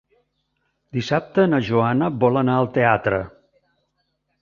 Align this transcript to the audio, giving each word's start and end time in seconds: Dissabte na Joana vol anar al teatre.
Dissabte 0.97 1.45
na 1.53 1.61
Joana 1.69 2.09
vol 2.25 2.43
anar 2.45 2.59
al 2.63 2.73
teatre. 2.79 3.25